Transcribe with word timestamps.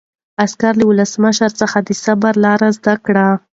عسکر 0.43 0.73
له 0.79 0.85
ولسمشر 0.89 1.51
څخه 1.61 1.77
د 1.87 1.89
صبر 2.03 2.33
لاره 2.45 2.67
زده 2.77 2.95
کړه. 3.05 3.27